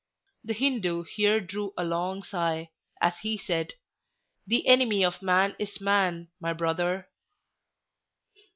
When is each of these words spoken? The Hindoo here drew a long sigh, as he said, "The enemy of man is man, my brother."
The 0.43 0.55
Hindoo 0.55 1.03
here 1.03 1.39
drew 1.39 1.75
a 1.77 1.83
long 1.83 2.23
sigh, 2.23 2.71
as 2.99 3.13
he 3.21 3.37
said, 3.37 3.73
"The 4.47 4.65
enemy 4.65 5.05
of 5.05 5.21
man 5.21 5.55
is 5.59 5.79
man, 5.79 6.29
my 6.39 6.53
brother." 6.53 7.07